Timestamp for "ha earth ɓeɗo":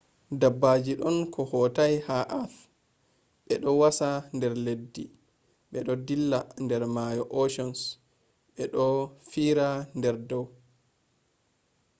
2.07-3.69